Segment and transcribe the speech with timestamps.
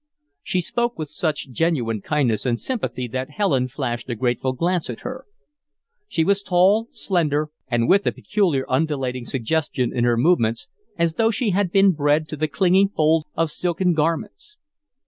[0.41, 5.01] She spoke with such genuine kindness and sympathy that Helen flashed a grateful glance at
[5.01, 5.25] her.
[6.07, 10.67] She was tall, slender, and with a peculiar undulating suggestion in her movements,
[10.97, 14.57] as though she had been bred to the clinging folds of silken garments.